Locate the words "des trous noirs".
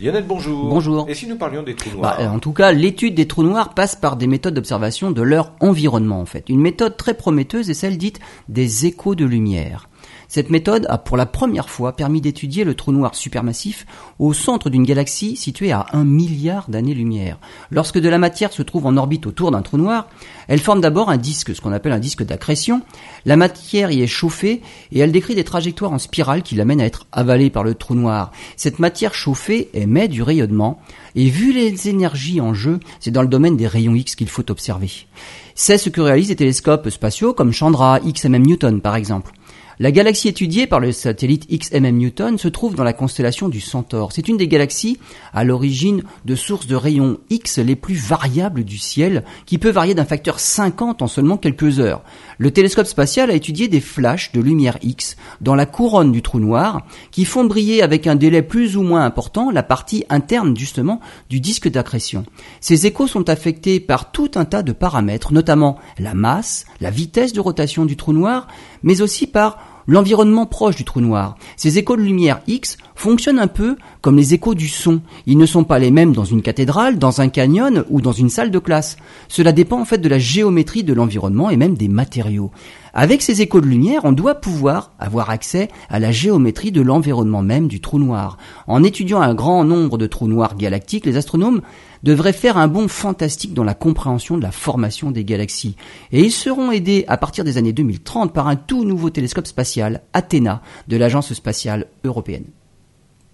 1.62-2.16, 3.14-3.74